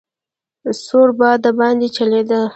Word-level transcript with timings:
سوړ 0.83 1.07
باد 1.19 1.37
دباندې 1.45 1.87
چلېده. 1.95 2.41